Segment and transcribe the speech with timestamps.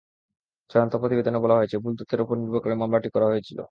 [0.69, 3.59] চূড়ান্ত প্রতিবেদনে বলা হয়েছে, ভুল তথ্যের ওপর নির্ভর করে মামলাটি করা হয়েছিল।